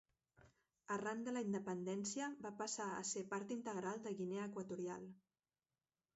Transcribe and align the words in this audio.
Arran 0.95 1.19
de 1.27 1.33
la 1.35 1.43
independència 1.47 2.31
va 2.47 2.53
passar 2.63 2.89
a 2.95 3.05
ser 3.11 3.25
part 3.35 3.55
integral 3.59 4.03
de 4.09 4.17
Guinea 4.23 4.49
Equatorial. 4.53 5.07